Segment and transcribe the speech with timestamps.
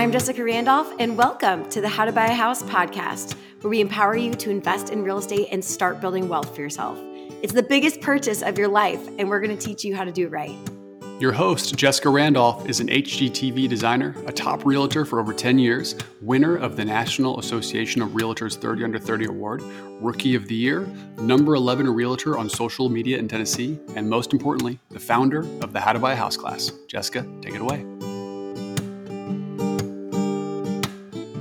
[0.00, 3.82] I'm Jessica Randolph, and welcome to the How to Buy a House podcast, where we
[3.82, 6.98] empower you to invest in real estate and start building wealth for yourself.
[7.42, 10.10] It's the biggest purchase of your life, and we're going to teach you how to
[10.10, 10.56] do it right.
[11.20, 15.94] Your host, Jessica Randolph, is an HGTV designer, a top realtor for over 10 years,
[16.22, 19.62] winner of the National Association of Realtors 30 Under 30 Award,
[20.00, 20.88] Rookie of the Year,
[21.18, 25.80] number 11 realtor on social media in Tennessee, and most importantly, the founder of the
[25.80, 26.72] How to Buy a House class.
[26.88, 27.84] Jessica, take it away.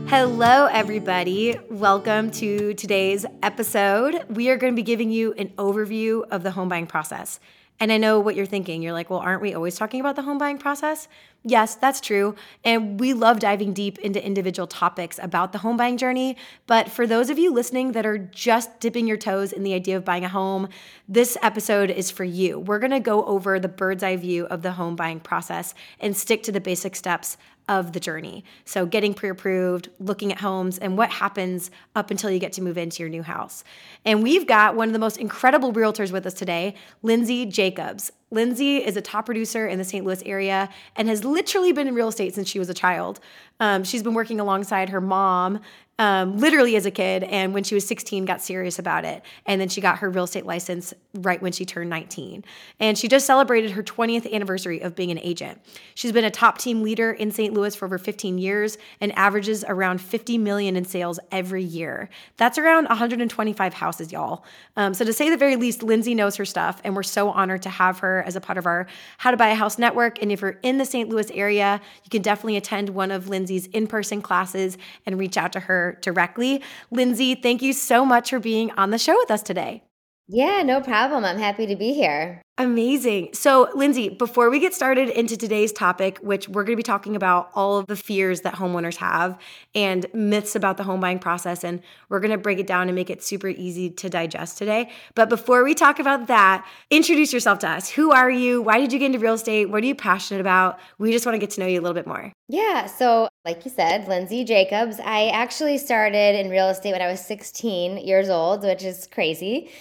[0.09, 1.59] Hello, everybody.
[1.69, 4.25] Welcome to today's episode.
[4.27, 7.39] We are going to be giving you an overview of the home buying process.
[7.79, 8.81] And I know what you're thinking.
[8.81, 11.07] You're like, well, aren't we always talking about the home buying process?
[11.43, 12.35] Yes, that's true.
[12.65, 16.37] And we love diving deep into individual topics about the home buying journey.
[16.65, 19.95] But for those of you listening that are just dipping your toes in the idea
[19.95, 20.69] of buying a home,
[21.07, 22.57] this episode is for you.
[22.57, 26.17] We're going to go over the bird's eye view of the home buying process and
[26.17, 27.37] stick to the basic steps
[27.69, 28.43] of the journey.
[28.65, 32.61] So, getting pre approved, looking at homes, and what happens up until you get to
[32.61, 33.63] move into your new house.
[34.03, 38.11] And we've got one of the most incredible realtors with us today, Lindsay Jacobs.
[38.31, 40.05] Lindsay is a top producer in the St.
[40.05, 43.19] Louis area and has literally been in real estate since she was a child.
[43.59, 45.59] Um, she's been working alongside her mom
[45.99, 47.23] um, literally as a kid.
[47.25, 49.21] And when she was 16, got serious about it.
[49.45, 52.45] And then she got her real estate license right when she turned 19.
[52.79, 55.59] And she just celebrated her 20th anniversary of being an agent.
[55.93, 57.53] She's been a top team leader in St.
[57.53, 62.09] Louis for over 15 years and averages around 50 million in sales every year.
[62.37, 64.45] That's around 125 houses, y'all.
[64.77, 66.79] Um, so to say the very least, Lindsay knows her stuff.
[66.85, 68.87] And we're so honored to have her as a part of our
[69.17, 70.21] How to Buy a House network.
[70.21, 71.09] And if you're in the St.
[71.09, 75.53] Louis area, you can definitely attend one of Lindsay's in person classes and reach out
[75.53, 76.61] to her directly.
[76.91, 79.83] Lindsay, thank you so much for being on the show with us today.
[80.27, 81.25] Yeah, no problem.
[81.25, 82.43] I'm happy to be here.
[82.59, 83.29] Amazing.
[83.31, 87.15] So, Lindsay, before we get started into today's topic, which we're going to be talking
[87.15, 89.39] about all of the fears that homeowners have
[89.73, 92.95] and myths about the home buying process, and we're going to break it down and
[92.95, 94.91] make it super easy to digest today.
[95.15, 97.89] But before we talk about that, introduce yourself to us.
[97.91, 98.61] Who are you?
[98.61, 99.69] Why did you get into real estate?
[99.69, 100.81] What are you passionate about?
[100.97, 102.33] We just want to get to know you a little bit more.
[102.49, 102.87] Yeah.
[102.87, 107.25] So, like you said, Lindsay Jacobs, I actually started in real estate when I was
[107.25, 109.71] 16 years old, which is crazy.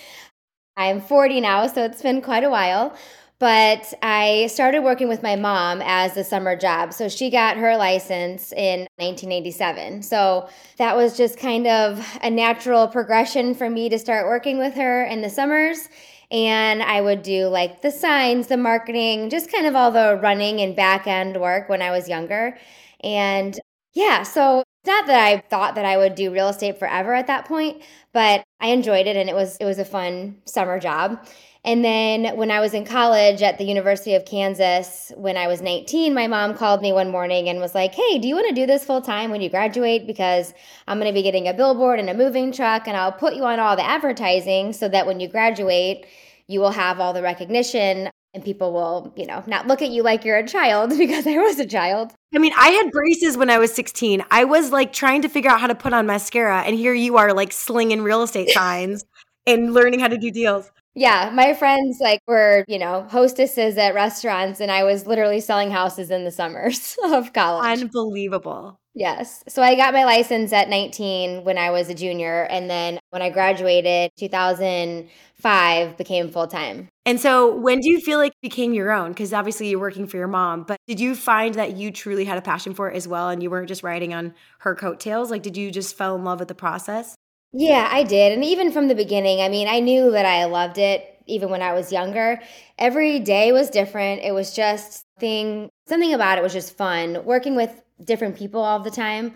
[0.79, 2.97] I'm 40 now, so it's been quite a while.
[3.41, 6.93] But I started working with my mom as a summer job.
[6.93, 10.03] So she got her license in 1987.
[10.03, 14.75] So that was just kind of a natural progression for me to start working with
[14.75, 15.89] her in the summers.
[16.31, 20.61] And I would do like the signs, the marketing, just kind of all the running
[20.61, 22.59] and back end work when I was younger.
[23.05, 23.59] And
[23.95, 27.27] yeah, so it's not that I thought that I would do real estate forever at
[27.27, 27.83] that point,
[28.13, 31.27] but I enjoyed it and it was it was a fun summer job.
[31.65, 35.61] And then when I was in college at the University of Kansas, when I was
[35.61, 38.55] 19, my mom called me one morning and was like, Hey, do you want to
[38.55, 40.07] do this full time when you graduate?
[40.07, 40.55] Because
[40.87, 43.45] I'm going to be getting a billboard and a moving truck, and I'll put you
[43.45, 46.07] on all the advertising so that when you graduate,
[46.47, 50.05] you will have all the recognition and people will, you know, not look at you
[50.05, 52.13] like you're a child because I was a child.
[52.33, 54.23] I mean, I had braces when I was 16.
[54.31, 57.17] I was like trying to figure out how to put on mascara, and here you
[57.17, 59.05] are like slinging real estate signs
[59.47, 60.71] and learning how to do deals.
[60.95, 65.71] Yeah, my friends like were, you know, hostesses at restaurants and I was literally selling
[65.71, 67.83] houses in the summers of college.
[67.83, 68.81] Unbelievable.
[68.99, 69.45] Yes.
[69.47, 73.23] So I got my license at 19 when I was a junior and then when
[73.23, 76.89] I graduated 2005 became full-time.
[77.07, 80.17] And so when do you feel like became your own cuz obviously you're working for
[80.17, 83.07] your mom, but did you find that you truly had a passion for it as
[83.07, 85.31] well and you weren't just riding on her coattails?
[85.31, 87.15] Like did you just fell in love with the process?
[87.53, 88.33] Yeah, I did.
[88.33, 91.63] And even from the beginning, I mean, I knew that I loved it even when
[91.63, 92.41] I was younger.
[92.77, 94.23] Every day was different.
[94.23, 97.25] It was just thing something about it was just fun.
[97.25, 99.35] Working with different people all the time,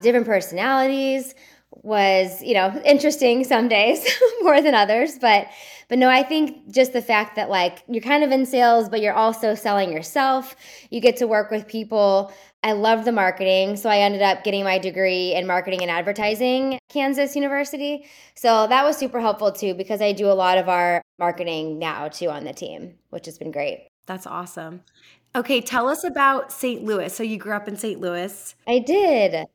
[0.00, 1.34] different personalities
[1.70, 4.06] was, you know, interesting some days
[4.42, 5.48] more than others, but
[5.88, 9.00] but no, I think just the fact that like you're kind of in sales but
[9.00, 10.56] you're also selling yourself.
[10.90, 12.32] You get to work with people
[12.64, 13.76] I love the marketing.
[13.76, 18.06] So I ended up getting my degree in marketing and advertising Kansas University.
[18.34, 22.08] So that was super helpful too because I do a lot of our marketing now
[22.08, 23.88] too on the team, which has been great.
[24.06, 24.82] That's awesome.
[25.38, 26.82] Okay, tell us about St.
[26.82, 27.14] Louis.
[27.14, 28.00] So you grew up in St.
[28.00, 28.56] Louis.
[28.66, 29.46] I did.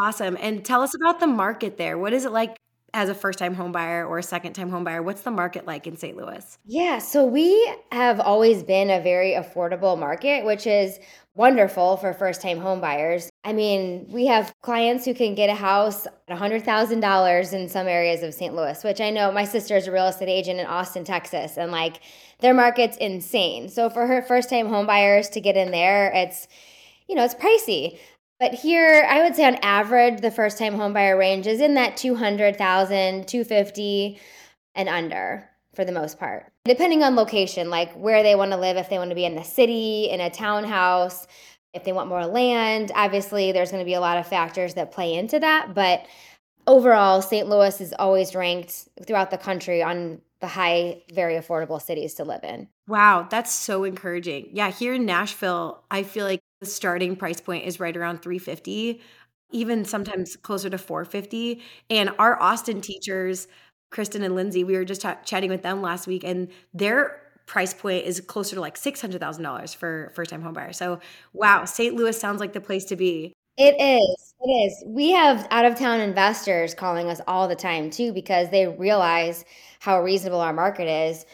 [0.00, 0.38] Awesome.
[0.40, 1.98] And tell us about the market there.
[1.98, 2.56] What is it like
[2.94, 5.02] as a first time home buyer or a second time home buyer?
[5.02, 6.16] What's the market like in St.
[6.16, 6.58] Louis?
[6.64, 10.98] Yeah, so we have always been a very affordable market, which is
[11.34, 13.30] wonderful for first time home buyers.
[13.44, 18.22] I mean, we have clients who can get a house at $100,000 in some areas
[18.22, 18.54] of St.
[18.54, 21.72] Louis, which I know my sister is a real estate agent in Austin, Texas, and
[21.72, 22.00] like
[22.40, 23.68] their market's insane.
[23.68, 26.48] So for her first time home buyers to get in there, it's
[27.08, 27.98] you know, it's pricey.
[28.42, 31.96] But here, I would say on average, the first time homebuyer range is in that
[31.96, 34.20] 200,000, 250
[34.74, 36.52] and under for the most part.
[36.64, 39.36] Depending on location, like where they want to live, if they want to be in
[39.36, 41.28] the city, in a townhouse,
[41.72, 44.90] if they want more land, obviously there's going to be a lot of factors that
[44.90, 46.04] play into that, but
[46.66, 47.48] overall, St.
[47.48, 52.42] Louis is always ranked throughout the country on the high, very affordable cities to live
[52.42, 52.66] in.
[52.88, 54.48] Wow, that's so encouraging.
[54.50, 59.00] Yeah, here in Nashville, I feel like the starting price point is right around 350
[59.50, 61.60] even sometimes closer to 450
[61.90, 63.48] and our austin teachers
[63.90, 68.06] kristen and lindsay we were just chatting with them last week and their price point
[68.06, 70.76] is closer to like $600000 for first time home buyers.
[70.76, 71.00] So
[71.32, 73.32] wow st louis sounds like the place to be.
[73.58, 74.34] It is.
[74.40, 74.84] It is.
[74.86, 79.44] We have out of town investors calling us all the time too because they realize
[79.80, 81.26] how reasonable our market is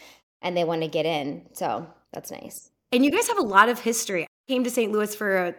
[0.43, 1.47] and they want to get in.
[1.53, 2.71] So that's nice.
[2.91, 4.91] And you guys have a lot of history came to St.
[4.91, 5.55] Louis for a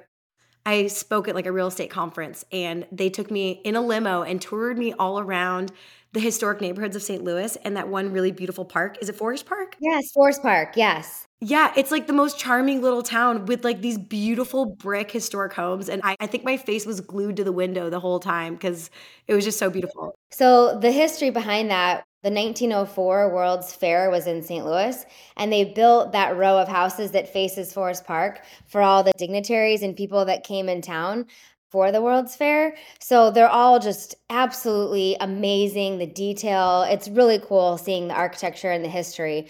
[0.65, 4.23] I spoke at like a real estate conference and they took me in a limo
[4.23, 5.71] and toured me all around
[6.11, 7.23] the historic neighborhoods of St.
[7.23, 8.97] Louis and that one really beautiful park.
[9.01, 9.77] Is it Forest Park?
[9.79, 10.73] Yes, Forest Park.
[10.75, 11.25] Yes.
[11.41, 15.87] Yeah, it's like the most charming little town with like these beautiful brick historic homes.
[15.87, 18.89] And I, I think my face was glued to the window the whole time because
[19.27, 20.13] it was just so beautiful.
[20.31, 24.65] So, the history behind that the 1904 World's Fair was in St.
[24.65, 25.05] Louis,
[25.37, 29.83] and they built that row of houses that faces Forest Park for all the dignitaries
[29.83, 31.27] and people that came in town
[31.69, 32.75] for the World's Fair.
[32.99, 35.97] So they're all just absolutely amazing.
[35.97, 39.49] The detail, it's really cool seeing the architecture and the history.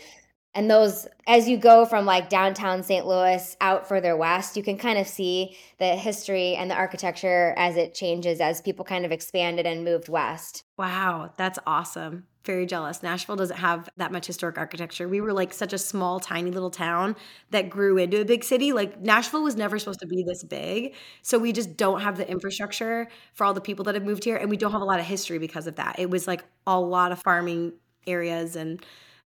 [0.54, 3.06] And those, as you go from like downtown St.
[3.06, 7.78] Louis out further west, you can kind of see the history and the architecture as
[7.78, 10.64] it changes as people kind of expanded and moved west.
[10.78, 12.26] Wow, that's awesome.
[12.46, 13.04] Very jealous.
[13.04, 15.10] Nashville doesn't have that much historic architecture.
[15.10, 17.18] We were like such a small, tiny little town
[17.52, 18.72] that grew into a big city.
[18.72, 20.94] Like Nashville was never supposed to be this big.
[21.22, 24.38] So we just don't have the infrastructure for all the people that have moved here.
[24.38, 25.98] And we don't have a lot of history because of that.
[26.00, 27.74] It was like a lot of farming
[28.08, 28.84] areas and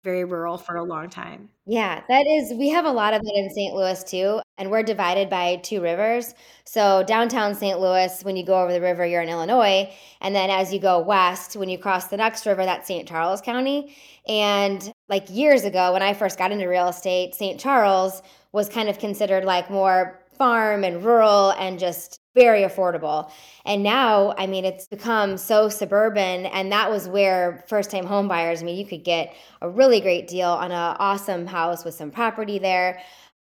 [0.06, 1.48] very rural for a long time.
[1.66, 3.74] Yeah, that is, we have a lot of that in St.
[3.74, 4.40] Louis too.
[4.56, 6.32] And we're divided by two rivers.
[6.64, 7.80] So downtown St.
[7.80, 9.92] Louis, when you go over the river, you're in Illinois.
[10.20, 13.08] And then as you go west, when you cross the next river, that's St.
[13.08, 13.96] Charles County.
[14.28, 17.58] And like years ago, when I first got into real estate, St.
[17.58, 18.22] Charles
[18.52, 23.30] was kind of considered like more farm and rural and just very affordable.
[23.64, 26.46] And now, I mean, it's become so suburban.
[26.46, 30.00] And that was where first time home buyers, I mean, you could get a really
[30.00, 33.00] great deal on an awesome house with some property there.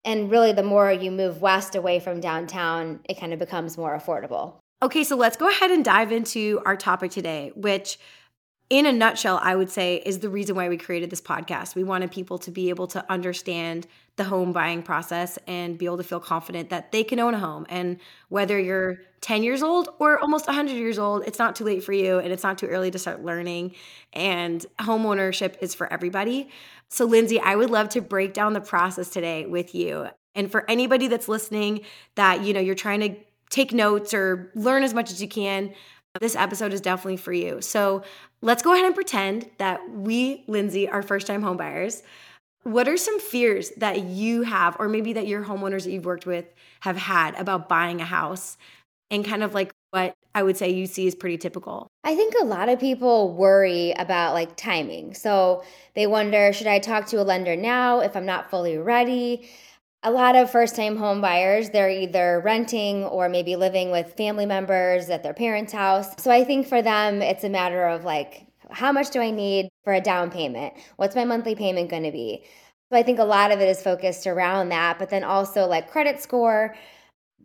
[0.05, 3.97] And really, the more you move west away from downtown, it kind of becomes more
[3.97, 4.55] affordable.
[4.81, 7.99] Okay, so let's go ahead and dive into our topic today, which
[8.71, 11.75] in a nutshell, I would say is the reason why we created this podcast.
[11.75, 13.87] We wanted people to be able to understand
[14.17, 17.39] the home buying process and be able to feel confident that they can own a
[17.39, 17.65] home.
[17.71, 17.99] And
[18.29, 21.93] whether you're 10 years old or almost 100 years old, it's not too late for
[21.93, 23.75] you and it's not too early to start learning.
[24.13, 26.51] And home ownership is for everybody.
[26.89, 30.09] So, Lindsay, I would love to break down the process today with you.
[30.35, 31.81] And for anybody that's listening
[32.17, 33.17] that, you know, you're trying to
[33.51, 35.73] take notes or learn as much as you can,
[36.21, 37.61] this episode is definitely for you.
[37.61, 38.03] So
[38.41, 42.03] let's go ahead and pretend that we, Lindsay, are first time homebuyers.
[42.65, 46.27] What are some fears that you have, or maybe that your homeowners that you've worked
[46.27, 46.45] with
[46.81, 48.59] have had about buying a house?
[49.11, 51.89] And kind of like what I would say you see is pretty typical.
[52.05, 55.15] I think a lot of people worry about like timing.
[55.15, 55.65] So
[55.95, 59.49] they wonder should I talk to a lender now if I'm not fully ready?
[60.03, 64.47] A lot of first time home buyers, they're either renting or maybe living with family
[64.47, 66.09] members at their parents' house.
[66.19, 69.69] So I think for them, it's a matter of like, how much do I need
[69.83, 70.75] for a down payment?
[70.97, 72.45] What's my monthly payment going to be?
[72.91, 75.91] So I think a lot of it is focused around that, but then also like
[75.91, 76.77] credit score.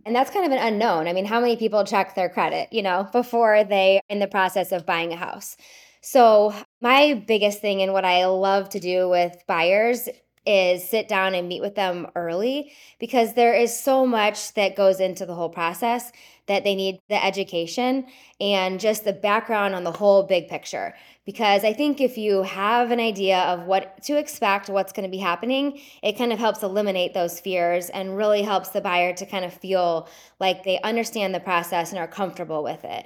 [0.05, 1.07] And that's kind of an unknown.
[1.07, 4.71] I mean, how many people check their credit, you know, before they in the process
[4.71, 5.55] of buying a house?
[6.01, 10.09] So, my biggest thing and what I love to do with buyers
[10.45, 14.99] is sit down and meet with them early because there is so much that goes
[14.99, 16.11] into the whole process
[16.47, 18.05] that they need the education
[18.41, 20.93] and just the background on the whole big picture.
[21.25, 25.11] Because I think if you have an idea of what to expect, what's going to
[25.11, 29.25] be happening, it kind of helps eliminate those fears and really helps the buyer to
[29.25, 30.09] kind of feel
[30.41, 33.05] like they understand the process and are comfortable with it.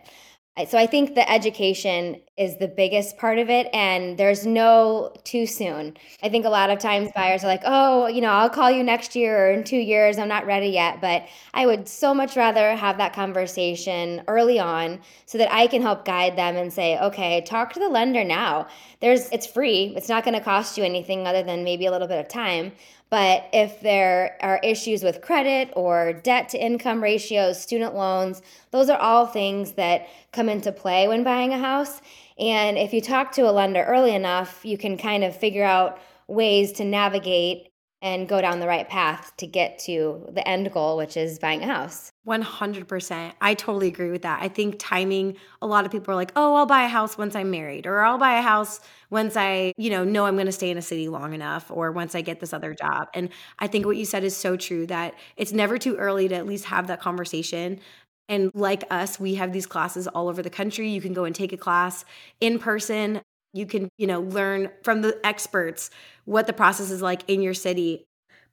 [0.66, 5.46] So I think the education is the biggest part of it and there's no too
[5.46, 5.98] soon.
[6.24, 8.84] I think a lot of times buyers are like, "Oh, you know, I'll call you
[8.84, 10.18] next year or in 2 years.
[10.18, 15.00] I'm not ready yet." But I would so much rather have that conversation early on
[15.26, 18.68] so that I can help guide them and say, "Okay, talk to the lender now.
[19.00, 19.94] There's it's free.
[19.96, 22.72] It's not going to cost you anything other than maybe a little bit of time."
[23.10, 28.90] But if there are issues with credit or debt to income ratios, student loans, those
[28.90, 32.02] are all things that come into play when buying a house.
[32.38, 36.00] And if you talk to a lender early enough, you can kind of figure out
[36.28, 37.70] ways to navigate
[38.02, 41.64] and go down the right path to get to the end goal, which is buying
[41.64, 42.12] a house.
[42.28, 43.34] 100%.
[43.40, 44.42] I totally agree with that.
[44.42, 47.36] I think timing, a lot of people are like, oh, I'll buy a house once
[47.36, 50.52] I'm married, or I'll buy a house once I, you know, know I'm going to
[50.52, 53.08] stay in a city long enough, or once I get this other job.
[53.14, 53.30] And
[53.60, 56.46] I think what you said is so true that it's never too early to at
[56.46, 57.80] least have that conversation.
[58.28, 60.90] And like us, we have these classes all over the country.
[60.90, 62.04] You can go and take a class
[62.42, 63.22] in person.
[63.54, 65.90] You can, you know, learn from the experts
[66.26, 68.04] what the process is like in your city.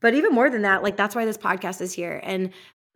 [0.00, 2.20] But even more than that, like that's why this podcast is here.
[2.22, 2.50] And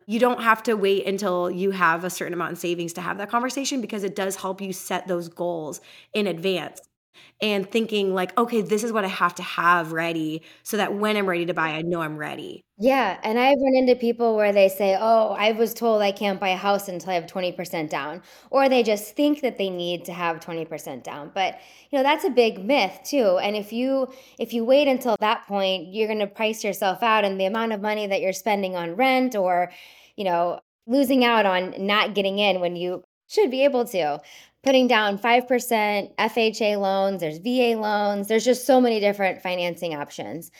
[0.09, 3.19] you don't have to wait until you have a certain amount in savings to have
[3.19, 5.81] that conversation because it does help you set those goals
[6.15, 6.88] in advance
[7.41, 11.15] and thinking like okay this is what i have to have ready so that when
[11.15, 12.63] i'm ready to buy i know i'm ready.
[12.77, 16.39] Yeah and i've run into people where they say oh i was told i can't
[16.39, 18.21] buy a house until i have 20% down.
[18.51, 21.59] Or they just think that they need to have 20% down but
[21.89, 24.07] you know that's a big myth too and if you
[24.37, 27.73] if you wait until that point you're going to price yourself out and the amount
[27.73, 29.71] of money that you're spending on rent or
[30.15, 34.19] you know losing out on not getting in when you should be able to
[34.63, 40.51] putting down 5% FHA loans, there's VA loans, there's just so many different financing options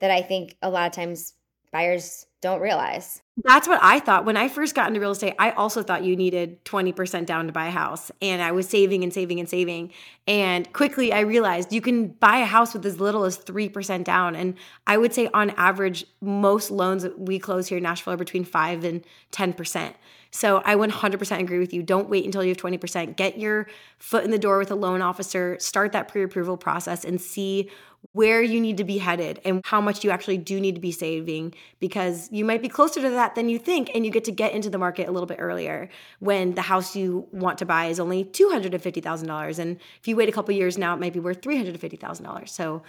[0.00, 1.32] that I think a lot of times
[1.72, 3.22] buyers don't realize.
[3.44, 4.24] That's what I thought.
[4.24, 7.52] When I first got into real estate, I also thought you needed 20% down to
[7.52, 8.10] buy a house.
[8.22, 9.92] And I was saving and saving and saving.
[10.26, 14.34] And quickly I realized you can buy a house with as little as 3% down.
[14.36, 14.54] And
[14.86, 18.84] I would say on average, most loans we close here in Nashville are between 5
[18.84, 19.92] and 10%.
[20.30, 21.82] So I 100% agree with you.
[21.82, 23.16] Don't wait until you have 20%.
[23.16, 27.04] Get your foot in the door with a loan officer, start that pre approval process,
[27.04, 27.70] and see
[28.12, 30.92] where you need to be headed and how much you actually do need to be
[30.92, 34.32] saving because you might be closer to that than you think and you get to
[34.32, 35.88] get into the market a little bit earlier
[36.20, 40.32] when the house you want to buy is only $250,000 and if you wait a
[40.32, 42.48] couple years now it might be worth $350,000.
[42.48, 42.82] So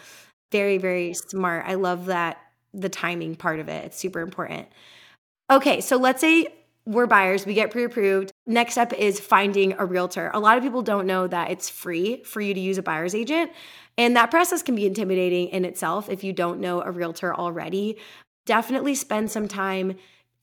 [0.52, 1.66] very very smart.
[1.68, 2.38] I love that
[2.74, 3.86] the timing part of it.
[3.86, 4.68] It's super important.
[5.50, 6.48] Okay, so let's say
[6.86, 8.32] we're buyers, we get pre approved.
[8.46, 10.32] Next step is finding a realtor.
[10.34, 13.14] A lot of people don't know that it's free for you to use a buyer's
[13.14, 13.52] agent.
[13.98, 17.98] And that process can be intimidating in itself if you don't know a realtor already.
[18.46, 19.96] Definitely spend some time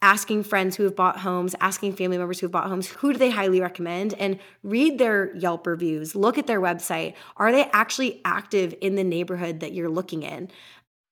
[0.03, 3.19] asking friends who have bought homes, asking family members who have bought homes, who do
[3.19, 7.15] they highly recommend, and read their Yelp reviews, look at their website.
[7.37, 10.51] Are they actually active in the neighborhood that you're looking in?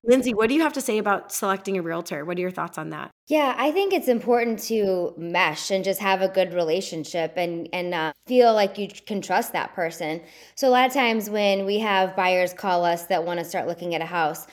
[0.04, 2.24] Lindsay, what do you have to say about selecting a realtor?
[2.24, 3.12] What are your thoughts on that?
[3.28, 7.94] Yeah, I think it's important to mesh and just have a good relationship and and
[7.94, 10.20] uh, feel like you can trust that person.
[10.56, 13.68] So a lot of times when we have buyers call us that want to start
[13.68, 14.48] looking at a house,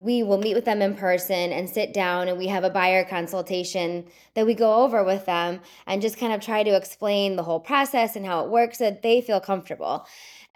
[0.00, 3.04] we will meet with them in person and sit down and we have a buyer
[3.04, 7.42] consultation that we go over with them and just kind of try to explain the
[7.42, 10.06] whole process and how it works so that they feel comfortable.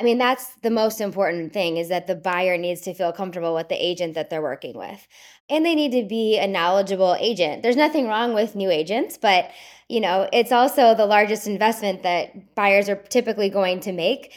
[0.00, 3.54] I mean, that's the most important thing is that the buyer needs to feel comfortable
[3.54, 5.06] with the agent that they're working with.
[5.50, 7.62] And they need to be a knowledgeable agent.
[7.62, 9.50] There's nothing wrong with new agents, but
[9.88, 14.32] you know, it's also the largest investment that buyers are typically going to make.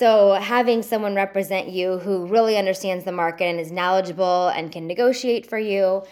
[0.00, 4.86] So, having someone represent you who really understands the market and is knowledgeable and can
[4.86, 6.04] negotiate for you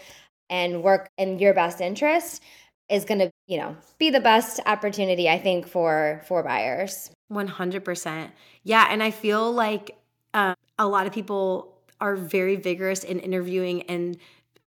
[0.47, 2.43] and work in your best interest
[2.87, 7.09] is going to, you know, be the best opportunity I think for for buyers.
[7.31, 8.29] 100%.
[8.61, 9.97] Yeah, and I feel like
[10.35, 14.17] uh, a lot of people are very vigorous in interviewing and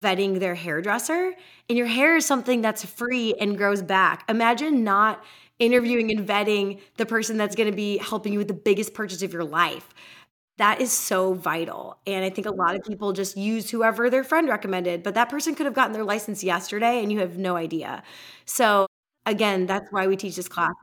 [0.04, 1.34] vetting their hairdresser,
[1.68, 4.24] and your hair is something that's free and grows back.
[4.30, 5.24] Imagine not
[5.60, 9.22] interviewing and vetting the person that's going to be helping you with the biggest purchase
[9.22, 9.90] of your life.
[10.58, 11.98] That is so vital.
[12.06, 15.30] And I think a lot of people just use whoever their friend recommended, but that
[15.30, 18.04] person could have gotten their license yesterday and you have no idea.
[18.46, 18.88] So,
[19.26, 20.74] again, that's why we teach this class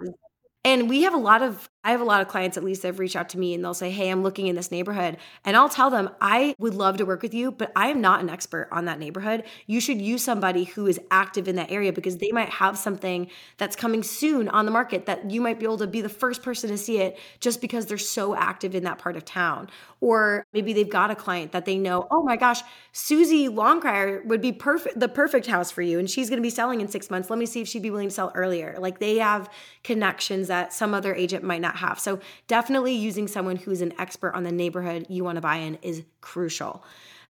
[0.64, 2.94] and we have a lot of I have a lot of clients at least that
[2.94, 5.18] reached out to me and they'll say, Hey, I'm looking in this neighborhood.
[5.44, 8.20] And I'll tell them, I would love to work with you, but I am not
[8.20, 9.44] an expert on that neighborhood.
[9.66, 13.30] You should use somebody who is active in that area because they might have something
[13.56, 16.42] that's coming soon on the market that you might be able to be the first
[16.42, 19.70] person to see it just because they're so active in that part of town.
[20.00, 22.62] Or maybe they've got a client that they know, oh my gosh,
[22.92, 26.00] Susie Longcrier would be perfect, the perfect house for you.
[26.00, 27.30] And she's going to be selling in six months.
[27.30, 28.76] Let me see if she'd be willing to sell earlier.
[28.78, 29.48] Like they have
[29.84, 31.98] connections that some other agent might not have.
[31.98, 35.78] So definitely using someone who's an expert on the neighborhood you want to buy in
[35.82, 36.84] is crucial.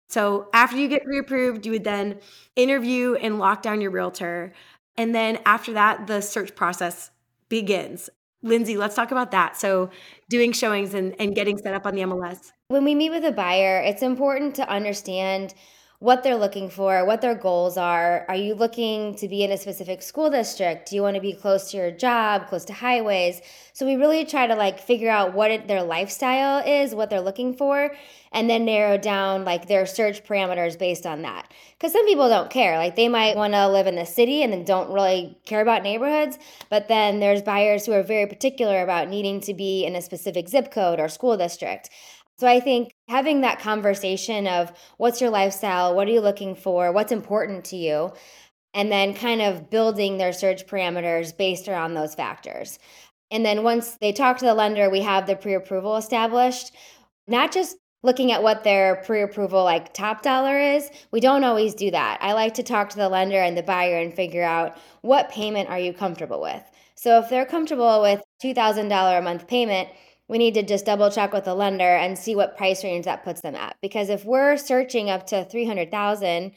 [0.08, 2.18] So after you get pre-approved, you would then
[2.56, 4.52] interview and lock down your realtor.
[4.96, 7.10] And then after that, the search process
[7.48, 8.08] begins.
[8.42, 9.56] Lindsay, let's talk about that.
[9.56, 9.90] So,
[10.28, 12.52] doing showings and, and getting set up on the MLS.
[12.68, 15.54] When we meet with a buyer, it's important to understand
[16.00, 18.24] what they're looking for, what their goals are.
[18.28, 20.88] Are you looking to be in a specific school district?
[20.88, 23.40] Do you want to be close to your job, close to highways?
[23.72, 27.20] So we really try to like figure out what it, their lifestyle is, what they're
[27.20, 27.92] looking for,
[28.30, 31.52] and then narrow down like their search parameters based on that.
[31.76, 32.76] Because some people don't care.
[32.76, 35.82] Like they might want to live in the city and then don't really care about
[35.82, 36.38] neighborhoods.
[36.70, 40.48] But then there's buyers who are very particular about needing to be in a specific
[40.48, 41.90] zip code or school district.
[42.38, 46.92] So I think having that conversation of what's your lifestyle, what are you looking for,
[46.92, 48.12] what's important to you,
[48.74, 52.78] and then kind of building their search parameters based around those factors.
[53.30, 56.74] And then once they talk to the lender, we have the pre approval established,
[57.26, 60.90] not just looking at what their pre approval like top dollar is.
[61.10, 62.18] We don't always do that.
[62.20, 65.68] I like to talk to the lender and the buyer and figure out what payment
[65.68, 66.62] are you comfortable with.
[66.94, 69.88] So if they're comfortable with $2,000 a month payment,
[70.28, 73.24] we need to just double check with the lender and see what price range that
[73.24, 73.76] puts them at.
[73.80, 76.52] Because if we're searching up to 300,000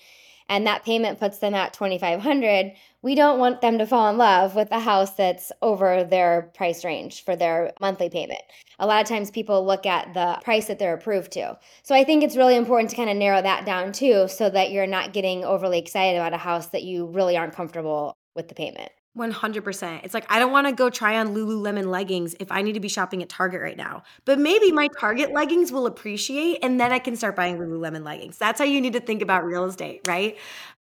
[0.49, 2.73] and that payment puts them at 2500
[3.03, 6.85] we don't want them to fall in love with a house that's over their price
[6.85, 8.41] range for their monthly payment.
[8.77, 11.57] A lot of times people look at the price that they're approved to.
[11.83, 14.71] So I think it's really important to kind of narrow that down too so that
[14.71, 18.55] you're not getting overly excited about a house that you really aren't comfortable with the
[18.55, 18.91] payment.
[19.17, 20.03] 100%.
[20.03, 22.79] It's like, I don't want to go try on Lululemon leggings if I need to
[22.79, 24.03] be shopping at Target right now.
[24.23, 28.37] But maybe my Target leggings will appreciate and then I can start buying Lululemon leggings.
[28.37, 30.37] That's how you need to think about real estate, right?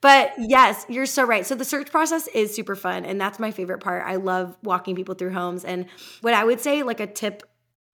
[0.01, 1.45] But yes, you're so right.
[1.45, 3.05] So the search process is super fun.
[3.05, 4.03] And that's my favorite part.
[4.05, 5.63] I love walking people through homes.
[5.63, 5.85] And
[6.21, 7.43] what I would say, like a tip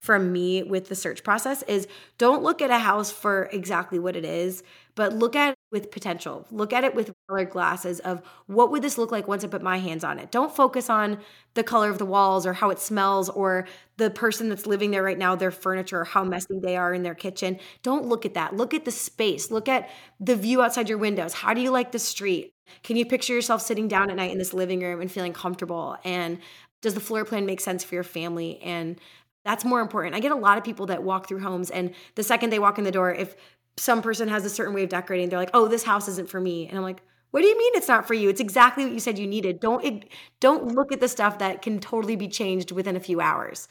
[0.01, 4.15] from me with the search process is don't look at a house for exactly what
[4.15, 4.63] it is,
[4.95, 6.47] but look at it with potential.
[6.49, 9.61] Look at it with colored glasses of what would this look like once I put
[9.61, 10.31] my hands on it.
[10.31, 11.19] Don't focus on
[11.53, 13.67] the color of the walls or how it smells or
[13.97, 17.15] the person that's living there right now, their furniture, how messy they are in their
[17.15, 17.59] kitchen.
[17.83, 18.55] Don't look at that.
[18.55, 19.51] Look at the space.
[19.51, 19.87] Look at
[20.19, 21.33] the view outside your windows.
[21.33, 22.53] How do you like the street?
[22.83, 25.97] Can you picture yourself sitting down at night in this living room and feeling comfortable?
[26.03, 26.39] And
[26.81, 28.59] does the floor plan make sense for your family?
[28.61, 28.99] And
[29.43, 30.15] that's more important.
[30.15, 32.77] I get a lot of people that walk through homes, and the second they walk
[32.77, 33.35] in the door, if
[33.77, 36.39] some person has a certain way of decorating, they're like, "Oh, this house isn't for
[36.39, 37.01] me," and I'm like,
[37.31, 38.29] "What do you mean it's not for you?
[38.29, 39.59] It's exactly what you said you needed.
[39.59, 40.05] Don't
[40.39, 43.67] don't look at the stuff that can totally be changed within a few hours."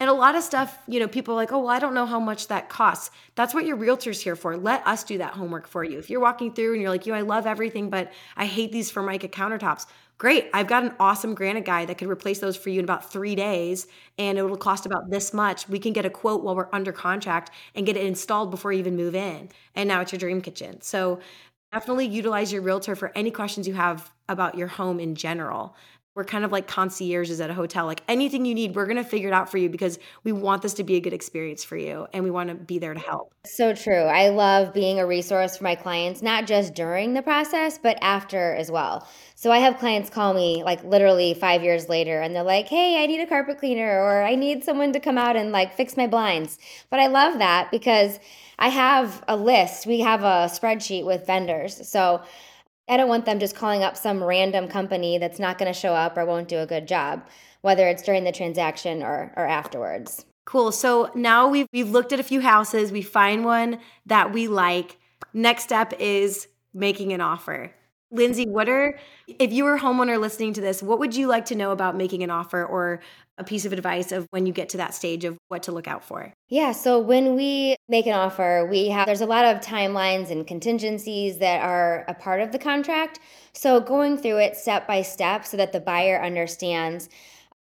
[0.00, 2.06] And a lot of stuff, you know, people are like, oh, well, I don't know
[2.06, 3.12] how much that costs.
[3.36, 4.56] That's what your realtor's here for.
[4.56, 5.96] Let us do that homework for you.
[5.98, 8.90] If you're walking through and you're like, yo, I love everything, but I hate these
[8.90, 9.86] Formica countertops.
[10.22, 10.48] Great.
[10.54, 13.34] I've got an awesome granite guy that could replace those for you in about three
[13.34, 15.68] days, and it will cost about this much.
[15.68, 18.78] We can get a quote while we're under contract and get it installed before you
[18.78, 19.48] even move in.
[19.74, 20.80] And now it's your dream kitchen.
[20.80, 21.18] So
[21.72, 25.74] definitely utilize your realtor for any questions you have about your home in general.
[26.14, 27.86] We're kind of like concierges at a hotel.
[27.86, 30.60] Like anything you need, we're going to figure it out for you because we want
[30.60, 33.00] this to be a good experience for you and we want to be there to
[33.00, 33.32] help.
[33.44, 33.94] So true.
[33.94, 38.54] I love being a resource for my clients, not just during the process, but after
[38.54, 39.08] as well.
[39.34, 43.02] So I have clients call me like literally five years later and they're like, hey,
[43.02, 45.96] I need a carpet cleaner or I need someone to come out and like fix
[45.96, 46.58] my blinds.
[46.90, 48.20] But I love that because
[48.58, 51.88] I have a list, we have a spreadsheet with vendors.
[51.88, 52.22] So
[52.92, 55.94] I don't want them just calling up some random company that's not going to show
[55.94, 57.26] up or won't do a good job,
[57.62, 60.26] whether it's during the transaction or, or afterwards.
[60.44, 60.72] Cool.
[60.72, 64.98] So now we've, we've looked at a few houses, we find one that we like.
[65.32, 67.72] Next step is making an offer.
[68.12, 71.46] Lindsay, what are, if you were a homeowner listening to this, what would you like
[71.46, 73.00] to know about making an offer or
[73.38, 75.88] a piece of advice of when you get to that stage of what to look
[75.88, 76.32] out for?
[76.48, 80.46] Yeah, so when we make an offer, we have there's a lot of timelines and
[80.46, 83.18] contingencies that are a part of the contract.
[83.54, 87.08] So going through it step by step so that the buyer understands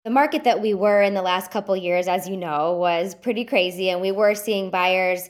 [0.03, 3.43] the market that we were in the last couple years as you know was pretty
[3.43, 5.29] crazy and we were seeing buyers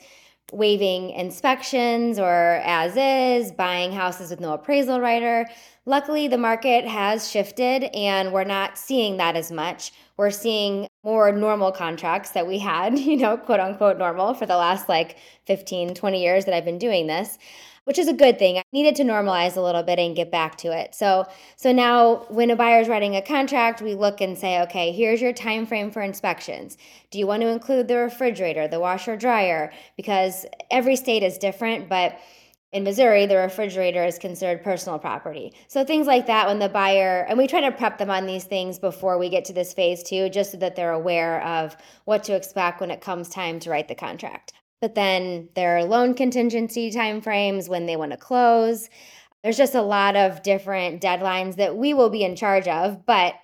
[0.52, 5.48] waiving inspections or as is, buying houses with no appraisal writer.
[5.86, 9.92] Luckily, the market has shifted and we're not seeing that as much.
[10.18, 14.58] We're seeing more normal contracts that we had, you know, quote unquote normal for the
[14.58, 17.38] last like 15, 20 years that I've been doing this
[17.86, 18.58] which is a good thing.
[18.58, 20.94] I needed to normalize a little bit and get back to it.
[20.94, 21.26] So
[21.56, 25.22] so now when a buyer is writing a contract, we look and say, okay, here's
[25.22, 26.78] your time frame for inspections.
[27.12, 29.72] Do you want to include the refrigerator, the washer dryer?
[29.96, 32.20] Because every state is different, but
[32.72, 35.54] in Missouri, the refrigerator is considered personal property.
[35.68, 38.44] So things like that when the buyer, and we try to prep them on these
[38.44, 42.24] things before we get to this phase too, just so that they're aware of what
[42.26, 44.52] to expect when it comes time to write the contract.
[44.82, 48.90] But then there are loan contingency timeframes when they want to close.
[49.42, 53.36] There's just a lot of different deadlines that we will be in charge of, but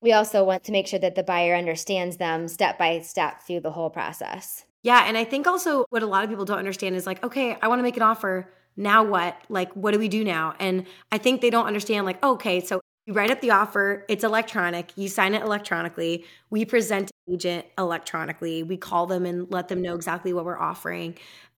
[0.00, 3.60] we also want to make sure that the buyer understands them step by step through
[3.60, 4.64] the whole process.
[4.82, 5.04] Yeah.
[5.06, 7.68] And I think also what a lot of people don't understand is like, okay, I
[7.68, 8.50] want to make an offer.
[8.76, 9.36] now what?
[9.48, 10.54] Like, what do we do now?
[10.58, 14.24] And I think they don't understand, like, okay, so you write up the offer, it's
[14.24, 19.82] electronic, you sign it electronically, we present agent electronically, we call them and let them
[19.82, 21.16] know exactly what we're offering.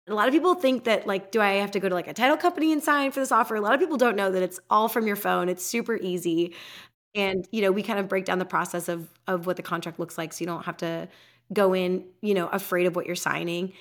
[0.08, 2.14] A lot of people think that like, do I have to go to like a
[2.14, 3.56] title company and sign for this offer?
[3.56, 5.48] A lot of people don't know that it's all from your phone.
[5.50, 6.56] It's super easy.
[7.16, 10.00] And you know, we kind of break down the process of of what the contract
[10.00, 11.08] looks like so you don't have to
[11.54, 13.74] go in, you know, afraid of what you're signing.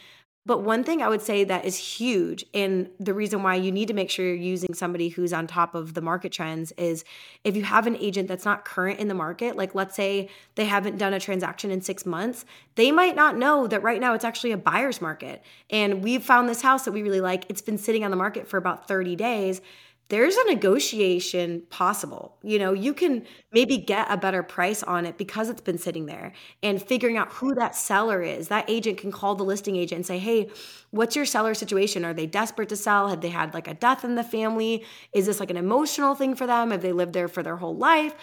[0.47, 3.89] But one thing I would say that is huge, and the reason why you need
[3.89, 7.05] to make sure you're using somebody who's on top of the market trends is
[7.45, 10.65] if you have an agent that's not current in the market, like let's say they
[10.65, 14.25] haven't done a transaction in six months, they might not know that right now it's
[14.25, 15.43] actually a buyer's market.
[15.69, 18.49] And we've found this house that we really like, it's been sitting on the market
[18.49, 19.61] for about 30 days
[20.11, 22.37] there's a negotiation possible.
[22.43, 26.07] You know, you can maybe get a better price on it because it's been sitting
[26.07, 28.49] there and figuring out who that seller is.
[28.49, 30.51] That agent can call the listing agent and say, Hey,
[30.91, 32.05] what's your seller situation?
[32.05, 33.09] Are they desperate to sell?
[33.09, 34.85] Have they had like a death in the family?
[35.13, 36.73] Is this like an emotional thing for them?
[36.73, 38.15] Have they lived there for their whole life?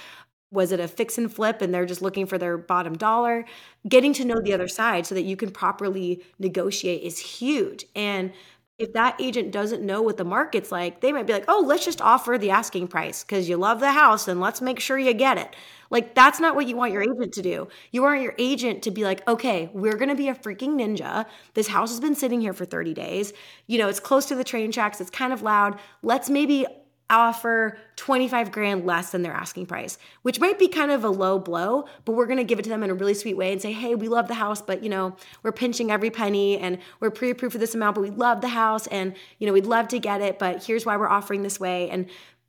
[0.51, 3.45] Was it a fix and flip and they're just looking for their bottom dollar?
[3.87, 7.85] Getting to know the other side so that you can properly negotiate is huge.
[7.95, 8.31] And
[8.77, 11.83] if that agent doesn't know what the market's like, they might be like, oh, let's
[11.83, 15.13] just offer the asking price because you love the house and let's make sure you
[15.13, 15.55] get it.
[15.89, 17.69] Like, that's not what you want your agent to do.
[17.91, 21.25] You want your agent to be like, okay, we're going to be a freaking ninja.
[21.55, 23.33] This house has been sitting here for 30 days.
[23.65, 25.79] You know, it's close to the train tracks, it's kind of loud.
[26.03, 26.67] Let's maybe
[27.09, 31.39] offer 25 grand less than their asking price, which might be kind of a low
[31.39, 33.61] blow, but we're going to give it to them in a really sweet way and
[33.61, 37.11] say, "Hey, we love the house, but you know, we're pinching every penny and we're
[37.11, 39.99] pre-approved for this amount, but we love the house and you know, we'd love to
[39.99, 42.07] get it, but here's why we're offering this way." And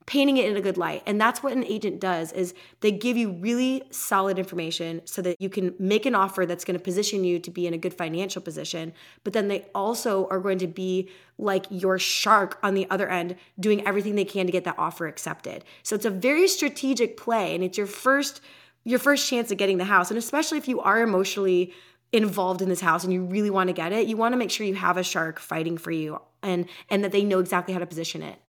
[0.09, 1.03] painting it in a good light.
[1.05, 5.39] And that's what an agent does is they give you really solid information so that
[5.39, 7.93] you can make an offer that's going to position you to be in a good
[7.93, 8.91] financial position,
[9.23, 13.35] but then they also are going to be like your shark on the other end
[13.59, 15.63] doing everything they can to get that offer accepted.
[15.83, 18.41] So it's a very strategic play and it's your first
[18.85, 21.71] your first chance at getting the house and especially if you are emotionally
[22.11, 24.49] involved in this house and you really want to get it, you want to make
[24.49, 27.79] sure you have a shark fighting for you and and that they know exactly how
[27.79, 28.39] to position it.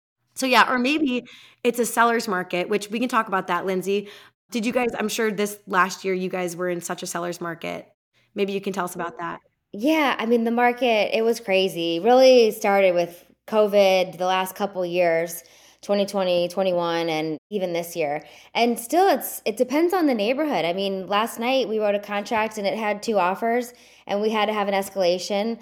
[0.41, 1.23] So yeah, or maybe
[1.63, 4.09] it's a seller's market, which we can talk about that, Lindsay.
[4.49, 7.39] Did you guys, I'm sure this last year you guys were in such a seller's
[7.39, 7.87] market.
[8.33, 9.39] Maybe you can tell us about that.
[9.71, 11.99] Yeah, I mean the market it was crazy.
[11.99, 15.43] Really started with COVID the last couple years,
[15.81, 18.25] 2020, 21 and even this year.
[18.55, 20.65] And still it's it depends on the neighborhood.
[20.65, 23.75] I mean, last night we wrote a contract and it had two offers
[24.07, 25.59] and we had to have an escalation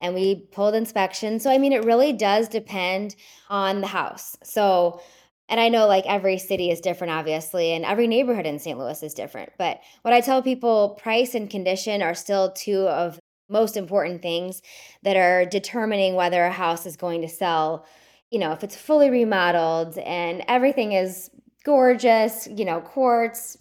[0.00, 1.40] and we pulled inspection.
[1.40, 3.16] So, I mean, it really does depend
[3.48, 4.36] on the house.
[4.42, 5.00] So,
[5.48, 8.78] and I know like every city is different, obviously, and every neighborhood in St.
[8.78, 9.50] Louis is different.
[9.58, 14.62] But what I tell people, price and condition are still two of most important things
[15.02, 17.84] that are determining whether a house is going to sell.
[18.30, 21.30] You know, if it's fully remodeled and everything is
[21.64, 23.56] gorgeous, you know, quartz,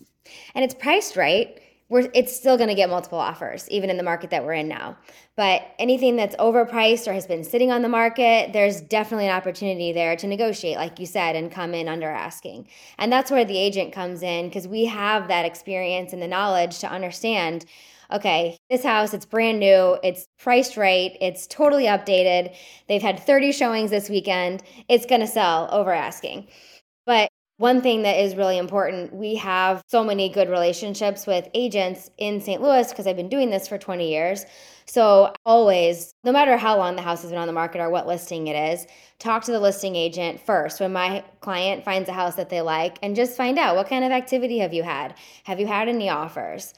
[0.54, 4.04] and it's priced right we're it's still going to get multiple offers even in the
[4.04, 4.98] market that we're in now
[5.36, 9.92] but anything that's overpriced or has been sitting on the market there's definitely an opportunity
[9.92, 13.58] there to negotiate like you said and come in under asking and that's where the
[13.58, 17.66] agent comes in because we have that experience and the knowledge to understand
[18.12, 22.56] okay, this house, it's brand new, it's priced right, it's totally updated.
[22.88, 24.64] They've had 30 showings this weekend.
[24.88, 26.48] It's going to sell over asking.
[27.06, 32.10] But one thing that is really important, we have so many good relationships with agents
[32.18, 32.62] in St.
[32.62, 34.46] Louis because I've been doing this for 20 years.
[34.86, 38.08] So, always, no matter how long the house has been on the market or what
[38.08, 38.88] listing it is,
[39.20, 42.98] talk to the listing agent first when my client finds a house that they like
[43.04, 45.16] and just find out what kind of activity have you had?
[45.44, 46.74] Have you had any offers?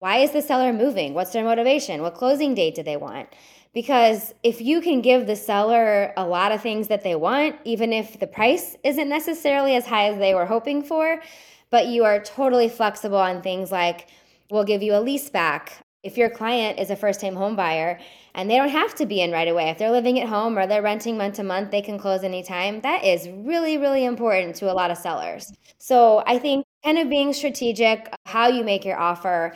[0.00, 1.14] Why is the seller moving?
[1.14, 2.02] What's their motivation?
[2.02, 3.30] What closing date do they want?
[3.76, 7.92] Because if you can give the seller a lot of things that they want, even
[7.92, 11.20] if the price isn't necessarily as high as they were hoping for,
[11.68, 14.08] but you are totally flexible on things like
[14.50, 15.84] we'll give you a lease back.
[16.02, 18.00] If your client is a first time home buyer
[18.34, 20.66] and they don't have to be in right away, if they're living at home or
[20.66, 22.80] they're renting month to month, they can close anytime.
[22.80, 25.52] That is really, really important to a lot of sellers.
[25.76, 29.54] So I think kind of being strategic, how you make your offer,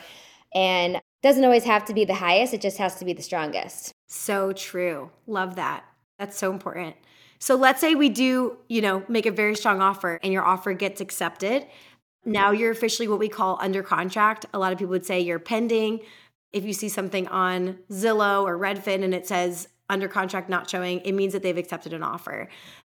[0.53, 3.93] and doesn't always have to be the highest, it just has to be the strongest.
[4.07, 5.11] So true.
[5.27, 5.85] Love that.
[6.17, 6.95] That's so important.
[7.39, 10.73] So let's say we do, you know, make a very strong offer and your offer
[10.73, 11.65] gets accepted.
[12.23, 14.45] Now you're officially what we call under contract.
[14.53, 16.01] A lot of people would say you're pending.
[16.53, 20.99] If you see something on Zillow or Redfin and it says under contract not showing,
[20.99, 22.47] it means that they've accepted an offer.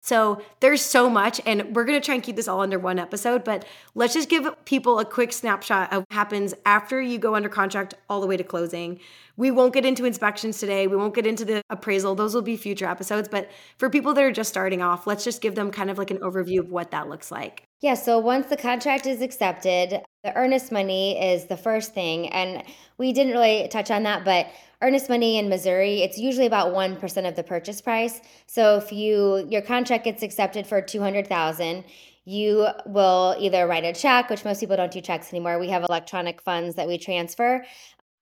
[0.05, 3.43] So there's so much, and we're gonna try and keep this all under one episode,
[3.43, 3.65] but
[3.95, 7.95] let's just give people a quick snapshot of what happens after you go under contract
[8.11, 9.01] all the way to closing.
[9.39, 10.87] We won't get into inspections today.
[10.87, 12.15] We won't get into the appraisal.
[12.15, 13.29] Those will be future episodes.
[13.29, 16.11] But for people that are just starting off, let's just give them kind of like
[16.11, 17.65] an overview of what that looks like.
[17.81, 22.29] Yeah, so once the contract is accepted, the earnest money is the first thing.
[22.31, 22.65] And
[22.97, 24.49] we didn't really touch on that, but
[24.81, 28.21] earnest money in Missouri, it's usually about 1% of the purchase price.
[28.47, 31.85] So if you your contract gets accepted for 200,000,
[32.25, 35.59] you will either write a check, which most people don't do checks anymore.
[35.59, 37.65] We have electronic funds that we transfer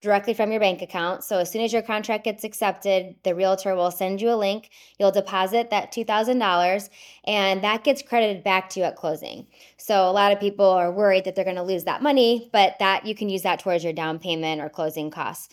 [0.03, 1.23] directly from your bank account.
[1.25, 4.69] So as soon as your contract gets accepted, the realtor will send you a link.
[4.99, 6.91] You'll deposit that $2,000
[7.25, 9.47] and that gets credited back to you at closing.
[9.77, 12.75] So a lot of people are worried that they're going to lose that money, but
[12.81, 15.49] that you can use that towards your down payment or closing costs.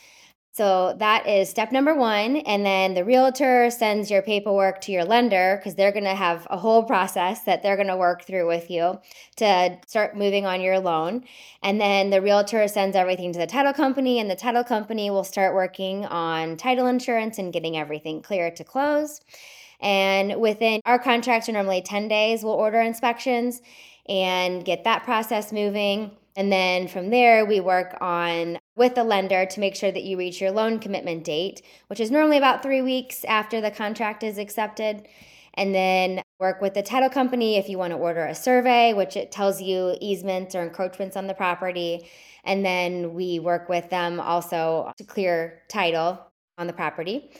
[0.51, 2.37] So that is step number one.
[2.37, 6.47] And then the realtor sends your paperwork to your lender because they're going to have
[6.49, 8.99] a whole process that they're going to work through with you
[9.37, 11.23] to start moving on your loan.
[11.61, 15.23] And then the realtor sends everything to the title company, and the title company will
[15.23, 19.21] start working on title insurance and getting everything clear to close.
[19.79, 23.61] And within our contracts are normally 10 days, we'll order inspections
[24.09, 26.11] and get that process moving.
[26.35, 30.17] And then from there, we work on with the lender to make sure that you
[30.17, 34.37] reach your loan commitment date, which is normally about three weeks after the contract is
[34.37, 35.07] accepted.
[35.55, 39.17] And then work with the title company if you want to order a survey, which
[39.17, 42.07] it tells you easements or encroachments on the property.
[42.45, 46.25] And then we work with them also to clear title
[46.57, 47.31] on the property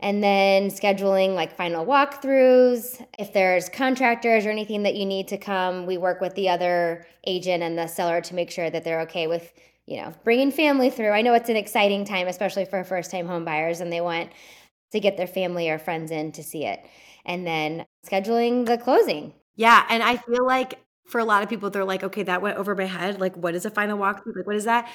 [0.00, 3.04] and then scheduling like final walkthroughs.
[3.18, 7.06] If there's contractors or anything that you need to come, we work with the other
[7.26, 9.52] agent and the seller to make sure that they're okay with,
[9.86, 11.10] you know, bringing family through.
[11.10, 14.30] I know it's an exciting time, especially for first time home buyers, and they want
[14.92, 16.80] to get their family or friends in to see it.
[17.24, 19.32] And then scheduling the closing.
[19.56, 19.84] Yeah.
[19.88, 22.74] And I feel like for a lot of people, they're like, okay, that went over
[22.74, 23.20] my head.
[23.20, 24.36] Like, what is a final walkthrough?
[24.36, 24.88] Like, what is that?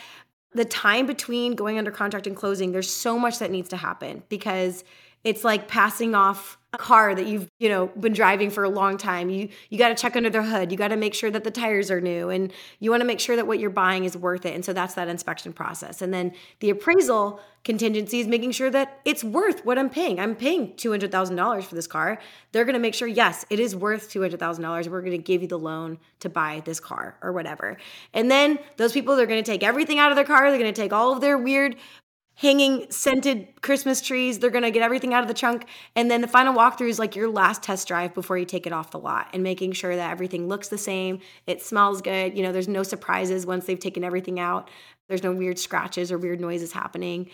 [0.53, 4.23] The time between going under contract and closing, there's so much that needs to happen
[4.29, 4.83] because
[5.23, 8.97] it's like passing off a car that you've you know been driving for a long
[8.97, 9.29] time.
[9.29, 10.71] You you got to check under the hood.
[10.71, 13.19] You got to make sure that the tires are new and you want to make
[13.19, 16.01] sure that what you're buying is worth it and so that's that inspection process.
[16.01, 20.19] And then the appraisal contingency is making sure that it's worth what i'm paying.
[20.19, 22.19] I'm paying $200000 for this car.
[22.53, 25.49] They're going to make sure yes it is worth $200000 we're going to give you
[25.49, 27.77] the loan to buy this car or whatever.
[28.13, 30.49] And then those people they're going to take everything out of their car.
[30.49, 31.75] They're going to take all of their weird
[32.41, 34.39] hanging scented Christmas trees.
[34.39, 35.67] They're going to get everything out of the trunk.
[35.95, 38.73] And then the final walkthrough is like your last test drive before you take it
[38.73, 41.19] off the lot and making sure that everything looks the same.
[41.45, 42.35] It smells good.
[42.35, 44.71] You know, there's no surprises once they've taken everything out.
[45.07, 47.29] There's no weird scratches or weird noises happening.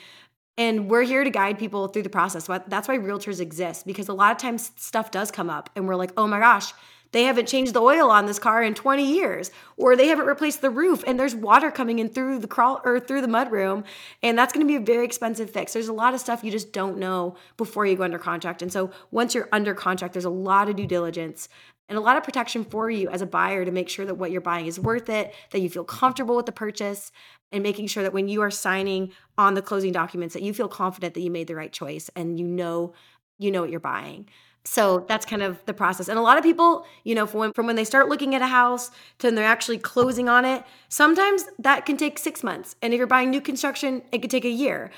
[0.58, 2.48] And we're here to guide people through the process.
[2.68, 5.96] That's why realtors exist because a lot of times stuff does come up and we're
[5.96, 6.74] like, oh my gosh,
[7.12, 10.62] they haven't changed the oil on this car in 20 years or they haven't replaced
[10.62, 13.84] the roof and there's water coming in through the crawl or through the mud room
[14.24, 15.74] and that's going to be a very expensive fix.
[15.74, 18.72] There's a lot of stuff you just don't know before you go under contract and
[18.72, 21.50] so once you're under contract there's a lot of due diligence
[21.90, 24.32] and a lot of protection for you as a buyer to make sure that what
[24.32, 27.12] you're buying is worth it that you feel comfortable with the purchase
[27.52, 30.68] and making sure that when you are signing on the closing documents that you feel
[30.68, 32.94] confident that you made the right choice and you know
[33.38, 34.28] you know what you're buying
[34.68, 36.10] so that's kind of the process.
[36.10, 38.42] And a lot of people, you know, from when, from when they start looking at
[38.42, 42.76] a house to when they're actually closing on it, sometimes that can take six months.
[42.82, 44.92] And if you're buying new construction, it could take a year.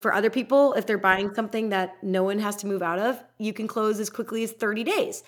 [0.00, 3.20] For other people, if they're buying something that no one has to move out of,
[3.38, 5.24] you can close as quickly as 30 days.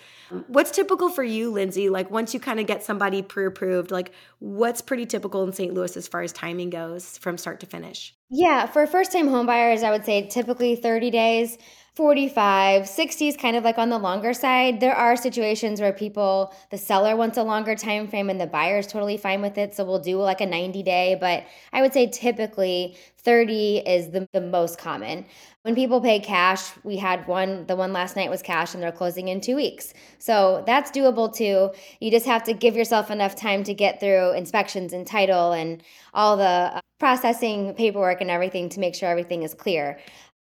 [0.47, 1.89] What's typical for you, Lindsay?
[1.89, 5.73] Like once you kind of get somebody pre approved, like what's pretty typical in St.
[5.73, 8.15] Louis as far as timing goes from start to finish?
[8.29, 11.57] Yeah, for first time homebuyers, I would say typically 30 days.
[11.99, 16.53] 45 60 is kind of like on the longer side there are situations where people
[16.69, 19.75] the seller wants a longer time frame and the buyer is totally fine with it
[19.75, 24.27] so we'll do like a 90 day but i would say typically 30 is the,
[24.31, 25.25] the most common.
[25.63, 28.91] When people pay cash we had one the one last night was cash and they're
[28.91, 29.93] closing in two weeks.
[30.17, 31.71] So that's doable too.
[31.99, 35.83] You just have to give yourself enough time to get through inspections and title and
[36.13, 39.99] all the uh, processing paperwork and everything to make sure everything is clear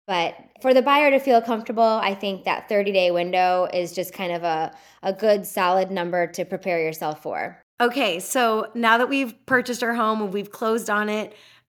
[0.07, 4.13] but for the buyer to feel comfortable, I think that 30 day window is just
[4.13, 7.61] kind of a, a good solid number to prepare yourself for.
[7.81, 11.35] Okay, so now that we've purchased our home and we've closed on it,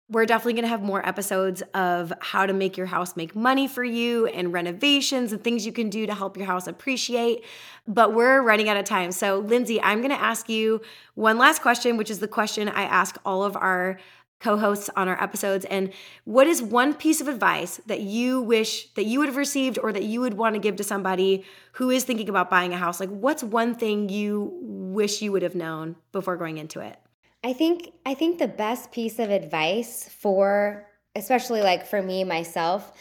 [0.10, 3.68] we're definitely going to have more episodes of how to make your house make money
[3.68, 7.44] for you and renovations and things you can do to help your house appreciate.
[7.88, 9.12] But we're running out of time.
[9.12, 10.82] So, Lindsay, I'm going to ask you
[11.16, 13.98] one last question, which is the question I ask all of our
[14.40, 15.92] co-hosts on our episodes and
[16.26, 19.92] what is one piece of advice that you wish that you would have received or
[19.92, 23.00] that you would want to give to somebody who is thinking about buying a house?
[23.00, 27.00] Like what's one thing you wish you would have known before going into it?
[27.44, 32.92] I think i think the best piece of advice for especially like for me myself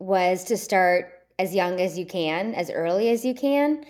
[0.00, 3.84] was to start as young as you can as early as you can.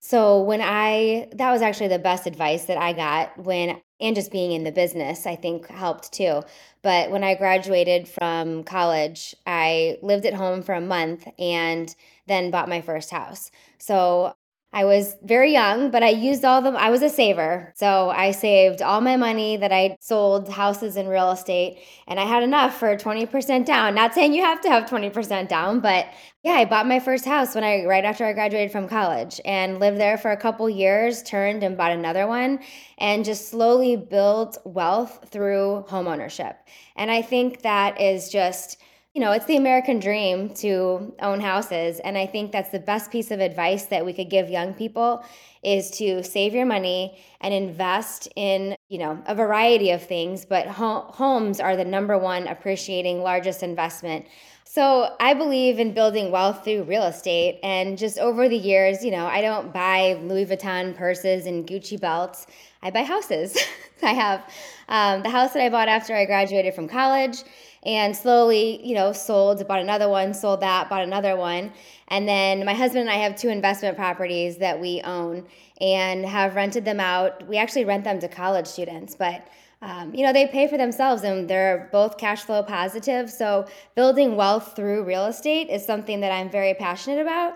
[0.00, 4.32] So when I that was actually the best advice that I got when and just
[4.32, 6.42] being in the business I think helped too.
[6.82, 11.94] But when I graduated from college, I lived at home for a month and
[12.26, 13.50] then bought my first house.
[13.78, 14.34] So
[14.72, 17.72] I was very young, but I used all the I was a saver.
[17.74, 22.24] So I saved all my money that I sold houses and real estate, and I
[22.24, 23.96] had enough for 20% down.
[23.96, 26.06] Not saying you have to have 20% down, but
[26.44, 29.80] yeah, I bought my first house when I right after I graduated from college and
[29.80, 32.60] lived there for a couple years, turned and bought another one,
[32.98, 36.54] and just slowly built wealth through homeownership.
[36.94, 38.76] And I think that is just
[39.14, 41.98] you know, it's the American dream to own houses.
[42.00, 45.24] And I think that's the best piece of advice that we could give young people
[45.64, 50.44] is to save your money and invest in, you know, a variety of things.
[50.44, 54.26] But ho- homes are the number one appreciating largest investment.
[54.64, 57.58] So I believe in building wealth through real estate.
[57.64, 62.00] And just over the years, you know, I don't buy Louis Vuitton purses and Gucci
[62.00, 62.46] belts.
[62.80, 63.58] I buy houses.
[64.04, 64.48] I have
[64.88, 67.42] um, the house that I bought after I graduated from college
[67.84, 71.72] and slowly, you know, sold, bought another one, sold that, bought another one.
[72.08, 75.46] And then my husband and I have two investment properties that we own
[75.80, 77.46] and have rented them out.
[77.48, 79.46] We actually rent them to college students, but
[79.82, 83.30] um, you know, they pay for themselves and they're both cash flow positive.
[83.30, 87.54] So building wealth through real estate is something that I'm very passionate about.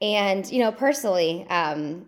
[0.00, 2.06] And, you know, personally, um,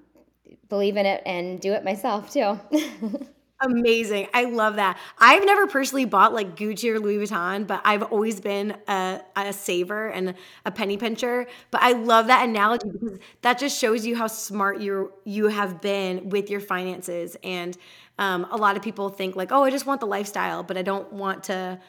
[0.68, 2.60] believe in it and do it myself too.
[3.62, 4.28] Amazing.
[4.34, 4.98] I love that.
[5.18, 9.50] I've never personally bought like Gucci or Louis Vuitton, but I've always been a, a
[9.50, 10.34] saver and
[10.66, 11.46] a penny pincher.
[11.70, 15.80] But I love that analogy because that just shows you how smart you you have
[15.80, 17.34] been with your finances.
[17.42, 17.78] And
[18.18, 20.82] um, a lot of people think like, oh, I just want the lifestyle, but I
[20.82, 21.80] don't want to,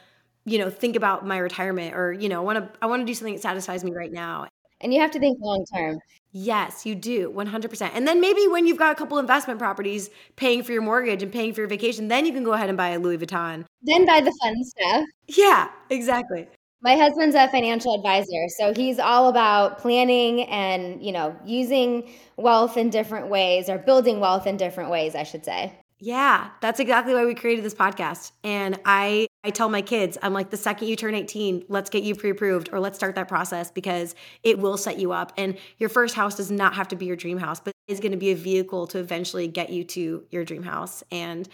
[0.45, 3.05] you know, think about my retirement or you know, I want to I want to
[3.05, 4.47] do something that satisfies me right now.
[4.79, 5.99] And you have to think long term.
[6.31, 7.91] Yes, you do, 100%.
[7.93, 11.31] And then maybe when you've got a couple investment properties paying for your mortgage and
[11.31, 13.65] paying for your vacation, then you can go ahead and buy a Louis Vuitton.
[13.81, 15.05] Then buy the fun stuff.
[15.27, 16.47] Yeah, exactly.
[16.81, 22.77] My husband's a financial advisor, so he's all about planning and, you know, using wealth
[22.77, 25.73] in different ways or building wealth in different ways, I should say.
[25.99, 28.31] Yeah, that's exactly why we created this podcast.
[28.43, 32.03] And I I tell my kids, I'm like the second you turn 18, let's get
[32.03, 35.31] you pre-approved or let's start that process because it will set you up.
[35.37, 38.11] And your first house does not have to be your dream house, but is going
[38.11, 41.47] to be a vehicle to eventually get you to your dream house and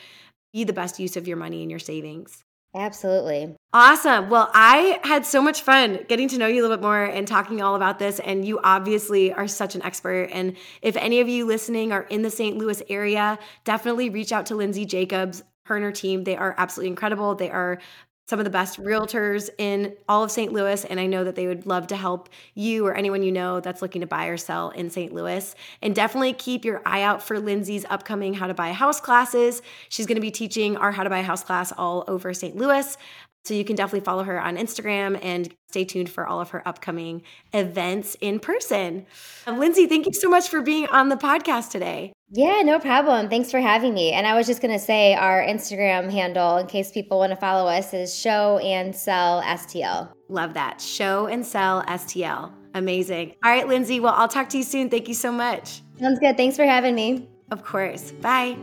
[0.54, 2.44] be the best use of your money and your savings.
[2.76, 3.56] Absolutely.
[3.72, 4.30] Awesome.
[4.30, 7.28] Well, I had so much fun getting to know you a little bit more and
[7.28, 8.20] talking all about this.
[8.20, 10.30] And you obviously are such an expert.
[10.32, 12.58] And if any of you listening are in the St.
[12.58, 15.44] Louis area, definitely reach out to Lindsay Jacobs.
[15.66, 17.36] Her and her team, they are absolutely incredible.
[17.36, 17.80] They are
[18.28, 20.54] some of the best realtors in all of St.
[20.54, 20.86] Louis.
[20.86, 23.82] And I know that they would love to help you or anyone you know that's
[23.82, 25.14] looking to buy or sell in St.
[25.14, 25.54] Louis.
[25.82, 29.62] And definitely keep your eye out for Lindsay's upcoming How to Buy a House classes.
[29.90, 32.56] She's going to be teaching our How to Buy a House class all over St.
[32.56, 32.98] Louis.
[33.46, 36.66] So you can definitely follow her on Instagram and stay tuned for all of her
[36.68, 39.06] upcoming events in person.
[39.46, 42.14] Um, Lindsay, thank you so much for being on the podcast today.
[42.30, 43.30] Yeah, no problem.
[43.30, 44.12] Thanks for having me.
[44.12, 47.36] And I was just going to say our Instagram handle, in case people want to
[47.36, 50.10] follow us, is show and sell STL.
[50.30, 50.82] Love that.
[50.82, 52.52] Show and sell STL.
[52.74, 53.36] Amazing.
[53.44, 54.00] All right, Lindsay.
[54.00, 54.90] Well, I'll talk to you soon.
[54.90, 55.82] Thank you so much.
[56.00, 56.38] Sounds good.
[56.38, 57.28] Thanks for having me.
[57.52, 58.12] Of course.
[58.14, 58.58] Bye.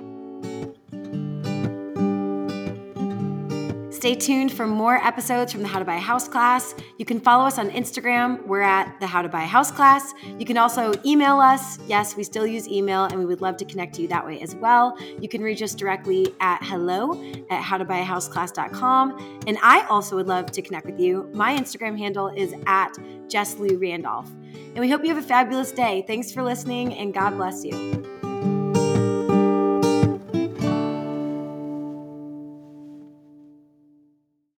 [4.00, 6.74] Stay tuned for more episodes from the How to Buy a House class.
[6.96, 8.42] You can follow us on Instagram.
[8.46, 10.14] We're at the How to Buy a House class.
[10.38, 11.78] You can also email us.
[11.86, 14.40] Yes, we still use email, and we would love to connect to you that way
[14.40, 14.96] as well.
[15.20, 17.12] You can reach us directly at hello
[17.50, 19.40] at howtobuyahouseclass.com.
[19.46, 21.28] And I also would love to connect with you.
[21.34, 22.96] My Instagram handle is at
[23.28, 24.30] Jess Lou Randolph.
[24.30, 26.04] And we hope you have a fabulous day.
[26.06, 28.19] Thanks for listening, and God bless you.